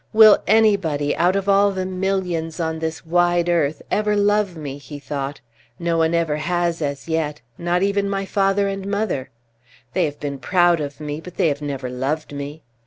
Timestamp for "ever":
3.91-4.15, 6.15-6.37